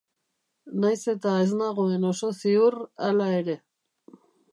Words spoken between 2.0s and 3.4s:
oso ziur, hala